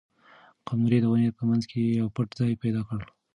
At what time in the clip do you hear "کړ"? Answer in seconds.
2.89-2.99